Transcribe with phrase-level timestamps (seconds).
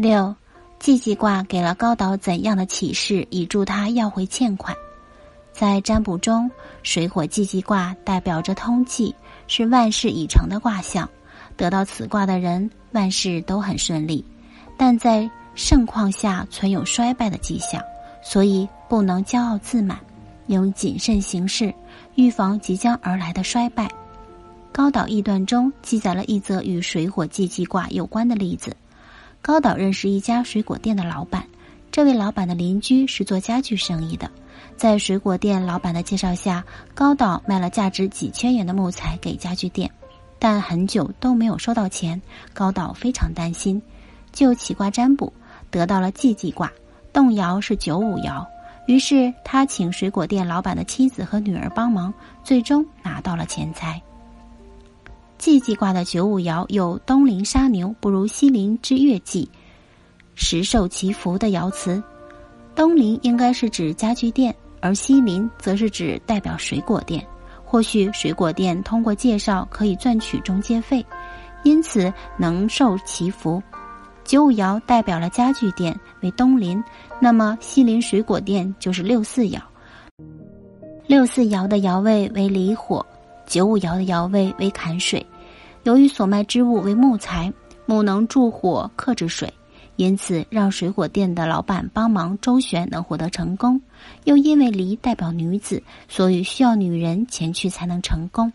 [0.00, 0.32] 六，
[0.78, 4.72] 季季卦给了高岛怎样的启示，以助他要回欠款？
[5.52, 6.48] 在占卜中，
[6.84, 9.12] 水火季季卦代表着通气，
[9.48, 11.10] 是万事已成的卦象。
[11.56, 14.24] 得到此卦的人，万事都很顺利，
[14.76, 17.82] 但在盛况下存有衰败的迹象，
[18.22, 19.98] 所以不能骄傲自满，
[20.46, 21.74] 应谨慎行事，
[22.14, 23.90] 预防即将而来的衰败。
[24.70, 28.76] 高岛易断中记载了一则与水火季季卦有关的例子。
[29.40, 31.46] 高岛认识一家水果店的老板，
[31.90, 34.30] 这位老板的邻居是做家具生意的。
[34.76, 36.64] 在水果店老板的介绍下，
[36.94, 39.90] 高岛卖了价值几千元的木材给家具店，
[40.38, 42.20] 但很久都没有收到钱。
[42.52, 43.80] 高岛非常担心，
[44.32, 45.32] 就起卦占卜，
[45.70, 46.70] 得到了季季卦，
[47.12, 48.44] 动摇是九五爻。
[48.86, 52.12] 于是他请水果店老板的妻子和女儿帮忙，
[52.44, 54.00] 最终拿到了钱财。
[55.38, 59.48] 季季卦的九五爻有“东临杀牛，不如西邻之月季，
[60.34, 62.02] 实受其福”的爻辞。
[62.74, 64.54] 东邻应该是指家具店。
[64.80, 67.26] 而西林则是指代表水果店，
[67.64, 71.04] 或许水果店通过介绍可以赚取中介费，
[71.64, 73.60] 因此能受其福。
[74.22, 76.80] 九五爻代表了家具店为东邻，
[77.20, 79.58] 那么西林水果店就是六四爻。
[81.08, 83.04] 六四爻的爻位为离火，
[83.48, 85.24] 九五爻的爻位为坎水。
[85.84, 87.52] 由于所卖之物为木材，
[87.86, 89.52] 木能助火克制水。
[89.96, 93.80] 因此，让水果店的老板帮忙周旋能获得成功，
[94.24, 98.52] 又因为梨代表女子，所以需要女人前去才能成功。